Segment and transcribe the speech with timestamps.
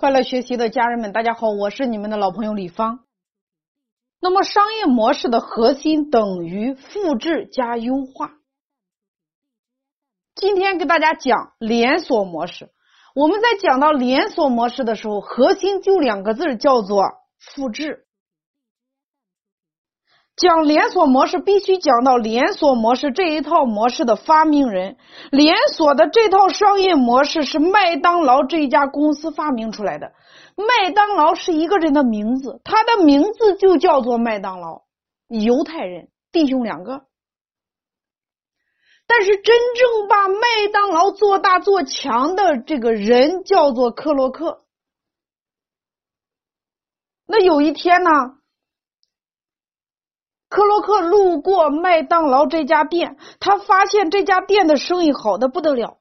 [0.00, 3.00] 快乐学习的家人们，大家好，我是你们的老朋友李芳。
[4.20, 8.34] 那么，商业模式的核心等于复制加优化。
[10.36, 12.70] 今天给大家讲连锁模式。
[13.12, 18.06] 我们在讲到连锁模式的时候，核心就两个字，叫做复制。
[20.38, 24.96] 讲连锁模式，必须讲到连锁模式这一套模式的发明人。
[25.30, 30.12] 连锁的这套商业模式是麦当劳这一家公司发明出来的。
[30.56, 34.82] 麦当劳是一个人的名字，他的名字就叫做麦当劳。
[35.28, 37.02] 犹太人弟兄两个，
[39.06, 44.62] 但是真正把麦当劳做大做强的这个人叫做克洛克。
[47.26, 48.37] 那有一天呢？
[50.48, 55.98] 克洛克路过麦当劳这家店，他发现这家店的生意好的不得了。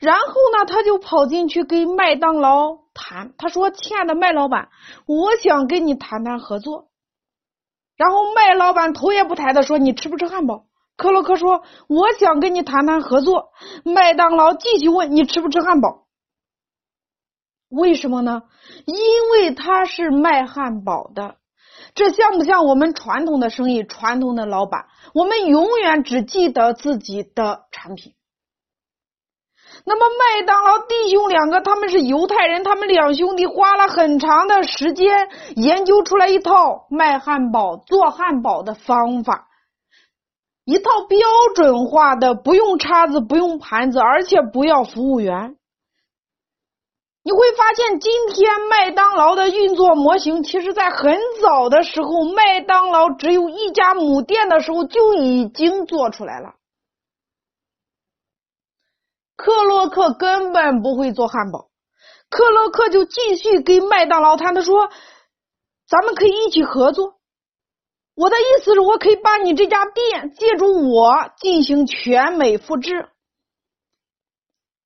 [0.00, 0.26] 然后
[0.56, 3.32] 呢，他就跑进去跟麦当劳谈。
[3.38, 4.68] 他说：“亲爱的麦老板，
[5.06, 6.88] 我想跟你谈谈合作。”
[7.96, 13.50] 然后麦老板头也不抬的说：“你吃不吃汉堡？”克洛克说：“我想跟你谈谈合作。”
[13.84, 16.06] 麦当劳继续问：“你吃不吃汉堡？”
[17.70, 18.42] 为什么呢？
[18.86, 21.36] 因为他是卖汉堡的。
[21.94, 23.84] 这像不像我们传统的生意？
[23.84, 28.14] 传统的老板，我们永远只记得自己的产品。
[29.86, 39.48] 那么麦当劳弟兄两个，他们是犹太人，他们两兄弟花了很长的时间研究出来一套卖汉堡、做汉堡的方法，
[40.64, 41.18] 一套标
[41.54, 45.56] 准化的，不用叉子、不用盘子，而且不要服务员。
[47.26, 56.56] 你会发现，今天麦当劳的运作模型，其实在很早的时候，麦当劳只有一家母店的时候就已经做出来了。
[59.36, 61.70] 克洛克根本不会做汉堡，
[62.28, 64.90] 克洛克就继续跟麦当劳谈，他说
[65.88, 67.14] ：“咱们可以一起合作。
[68.14, 73.08] 我的意思是我可以把你这家店借助我进行全美复制。”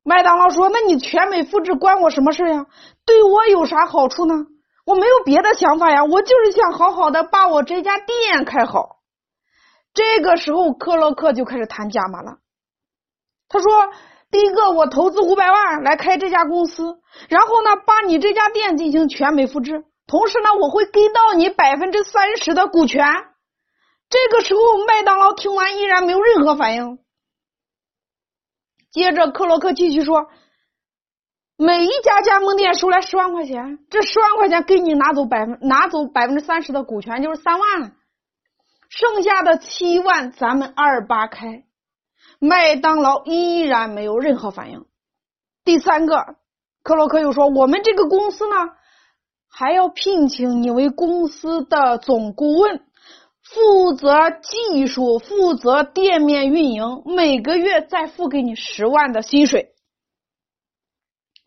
[0.08, 2.64] 麦当劳说：“那你全美复制关我什么事呀？
[3.04, 4.46] 对我有啥好处呢？
[4.86, 9.00] 我没有别的想法呀，我就是想好好的把我这家店开好。”
[9.92, 12.38] 这个时候，克洛克就开始谈价码了。
[13.50, 13.70] 他说
[14.32, 23.04] ：“第一个，我投资五百万来开这家公司，然后呢，把你这家店进行全美复制，同时呢，我会给到你百分之三十的股权。”
[24.08, 26.98] 这个时候，麦当劳听完依然没有任何反应。
[28.90, 30.28] 接着，克洛克继续说
[31.58, 37.92] ：“每一家加盟店收来十万块钱，这十万块钱给你拿走百分拿走百分之三十的股权，就是三万，
[38.88, 41.64] 剩下的七万咱们二八开。”
[42.40, 44.86] 麦当劳依然没有任何反应。
[45.64, 46.36] 第三个，
[46.82, 48.54] 克洛克又说：“我们这个公司呢，
[49.50, 52.84] 还要聘请你为公司的总顾问。”
[53.50, 59.70] 负责技术，负责店面运营，每个月再付给你十万的薪水。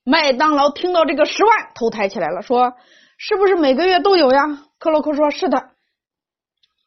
[0.03, 2.73] 麦当劳听到这个十万，头抬起来了，说
[3.19, 4.39] ：“是不是每个月都有呀？”
[4.79, 5.69] 克洛克说：“是的。”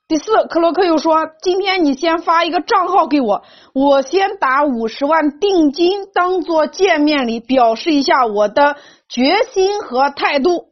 [0.09, 8.77] 第四，克洛克又说：“今天你先发一个账号给我，我先打五十万定金，当做见面礼，表示一下我的
[9.09, 10.71] 决心和态度。”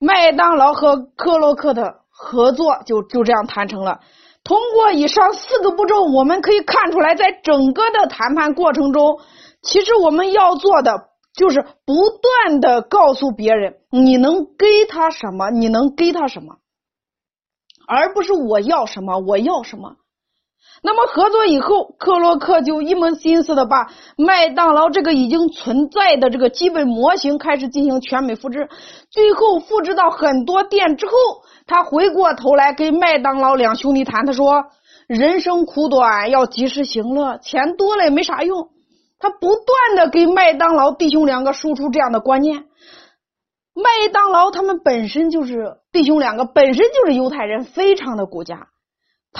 [0.00, 2.00] 麦当劳和克洛克的。
[2.18, 4.00] 合作就就这样谈成了。
[4.44, 9.20] 通过以上四个步骤，我们可以看出来，在整个的谈判过程中，
[9.62, 16.56] 其实我们要做的就是不断的告诉别人，你能给他什么，你能给他什么，
[17.86, 19.96] 而不是我要什么，我要什么。
[20.82, 28.68] 那么合作以后，克洛克就一门心思的把麦当劳这个已经存在的这个基本模型开始进行全美复制，
[29.10, 31.12] 最后复制到很多店之后。
[31.70, 34.64] 他回过头来跟麦当劳两兄弟谈，他说
[35.06, 38.70] ：“人生苦短，要及时行乐，钱多了也没啥用。”
[39.20, 42.64] 他不断的给麦当劳弟兄两个输出这样的观念。
[43.74, 48.68] 麦当劳他们本身就是弟兄两个，本身就是犹太人，非常的顾家，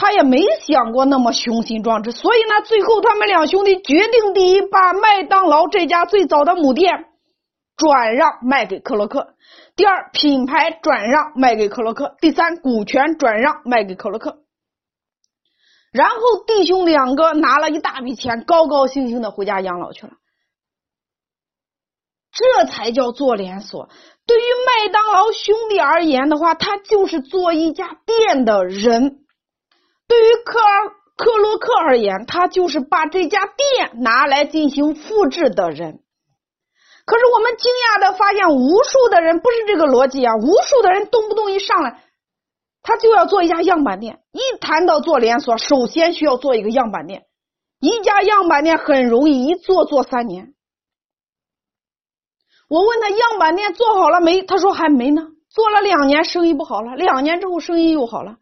[0.01, 7.07] 他也没想过那么雄心壮志，所以呢，最后他们两兄弟决定：第一，把麦当劳这家最早的母店
[7.77, 9.35] 转让卖给克洛克。
[9.75, 14.39] 第二，品牌转让卖给克洛克；第三，股权转让卖给克洛克。
[15.91, 16.17] 然后
[16.47, 20.13] 弟兄两个拿了一大笔钱，高高兴兴的回家养老去了。
[22.31, 23.89] 这才叫做连锁。
[24.27, 29.25] 对于麦当劳兄弟而言的话，他就是做一家店的人；
[30.09, 36.01] 对于克尔克洛克而言，他就是把这家店拿来进行复制的人。
[37.05, 40.35] 可是我们惊讶的发现，无数的人不是这个逻辑啊！
[40.37, 42.03] 无数的人动不动一上来，
[42.83, 44.21] 他就要做一家样板店。
[44.33, 47.25] 一谈到做连锁，首先需要做一个样板店。
[47.81, 50.55] 一家样板店很容易，一做做三年。
[52.69, 54.43] 我问他样板店做好了没？
[54.43, 55.23] 他说还没呢。
[55.49, 56.95] 做了两年，生意不好了。
[56.95, 58.37] 两年之后，生意又好了。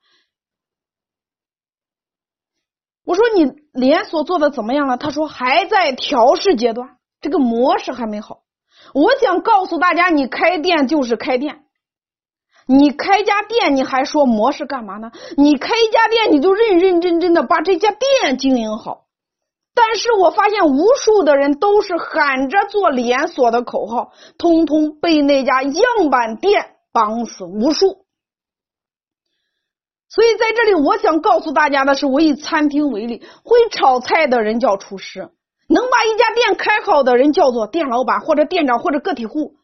[3.07, 4.97] 我说你连锁做的怎么样了？
[4.97, 8.41] 他说还在调试阶段，这个模式还没好。
[8.93, 11.61] 我想告诉大家，你开店就是开店，
[12.67, 15.13] 你开家店你还说模式干嘛呢？
[15.37, 19.05] 你开一家店，你就认认真真的把这家店经营好。
[19.73, 28.06] 但是我发现无数的人都是喊着做连锁的口号，通通被那家样板店绑死无数。
[30.17, 35.29] 所以在这里，我想告诉大家的是，我以餐厅为例，会炒菜的人叫厨师，
[35.69, 39.57] 能把一家店开好的人叫做店老板或者店长或者个体户，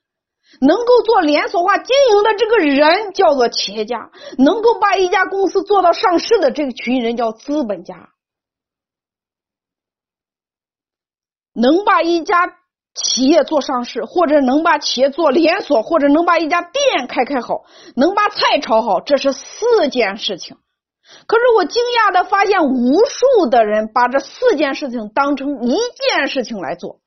[0.61, 8.11] 能够做连锁化经营的这个人叫做企业家，能够把一家公司做到上市的这群人叫资本家。
[11.55, 12.59] 能把一家
[12.94, 17.65] 企业做上市，或者能把企业做连锁，或者能把一家店开开好，
[17.97, 20.56] 能把菜炒好，这是四件事情。
[21.27, 27.00] 可是我惊讶的发现，无数的人把这四件事情当成一件事情来做。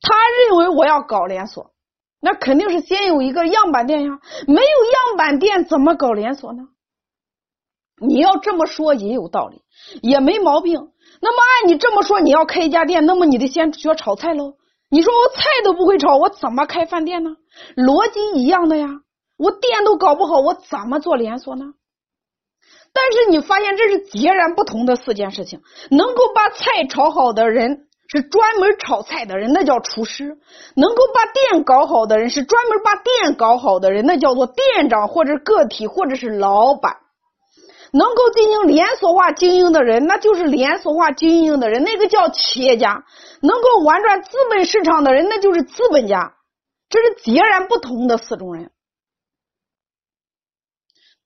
[0.00, 0.14] 他
[0.48, 1.72] 认为我要搞连锁，
[2.20, 4.18] 那肯定是先有一个样板店呀。
[4.46, 6.68] 没有样板店怎么搞连锁呢？
[7.98, 9.62] 你要这么说也有道理，
[10.02, 10.90] 也没毛病。
[11.20, 14.54] 那么按你这么说，你要开一家店，那么你得先学炒菜喽。
[14.88, 17.36] 你说我菜都不会炒，我怎么开饭店呢？
[17.76, 18.86] 逻辑一样的呀。
[19.36, 21.74] 我店都搞不好，我怎么做连锁呢？
[22.92, 25.60] 但是你发现这是截然不同的四件事情。
[25.90, 30.24] 能够把菜炒好的人是专门炒菜的人，那叫厨师；
[30.76, 36.96] 能够把店搞好的人是专门把店搞好的人，那叫做店长或者个体或者是老板。
[37.96, 43.04] 能够进行连锁化经营的人，那就是连锁化经营的人，那个叫企业家；
[43.40, 46.34] 能够玩转资本市场的人，那就是资本家。
[46.88, 48.70] 这是截然不同的四种人。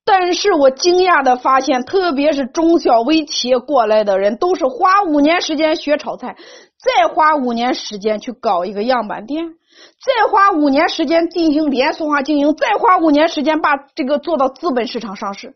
[0.03, 6.35] 但是我惊讶的发现，特别是中小微企业过来的人，都是花五年时间学炒菜，
[6.79, 15.55] 再花五年时间去搞一个样板店，再花五年时间进行连锁化经营，再花五年时间把这个做到资本市场上市。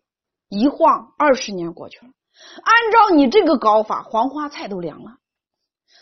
[0.50, 2.12] 一晃二十年过去了，
[2.64, 5.12] 按照你这个搞法，黄花菜都凉了。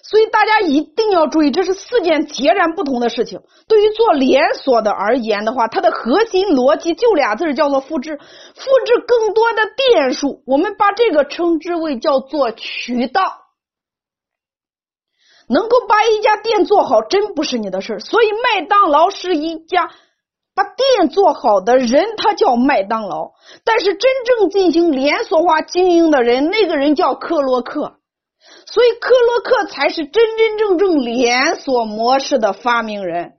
[0.05, 3.41] 所以大家一定要注意，这是四件截然不同的事情。
[3.69, 8.17] 对于做连锁的而言的话，它的核心逻辑就俩字，叫做复制。
[8.17, 13.21] 复制更多的店数，我们把这个称之为叫做渠道。
[15.47, 17.99] 能够把一家店做好，真不是你的事儿。
[17.99, 19.89] 所以麦当劳是一家。
[20.55, 23.33] 把店做好的人，他叫麦当劳；
[23.65, 27.95] 但是真正进行连锁化经营的人，那个人叫克洛克。
[28.65, 33.33] 所以，克洛克才是真真正正连锁模式的发明人。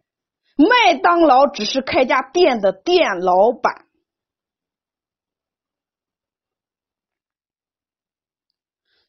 [0.56, 3.84] 麦当劳只是开家店的店老板。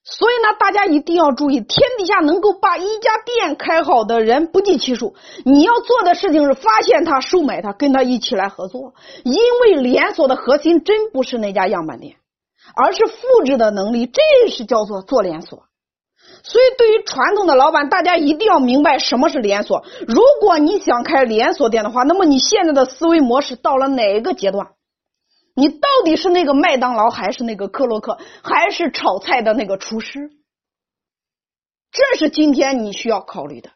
[0.08, 5.16] 所以呢，大家一定要注意，天底下能够把一家店开好的人不计其数。
[5.44, 8.94] 你要做的事情是发现他、收买他，跟他一起来合作。
[9.24, 12.18] 因为连锁的核心真不是那家样板店，
[12.76, 15.64] 而是复制的能力，这是叫做做连锁。
[16.44, 19.84] 所以，对于传统的老板，大家一定要明白什么是连锁。
[20.08, 24.68] 如果你想开连锁店的话，那么你现在的思维模式到了哪一个阶段？
[25.56, 30.32] 你到底是那个麦当劳，还是那个克洛克，还是炒菜的那个厨师？
[31.92, 33.72] 这是今天你需要考虑的。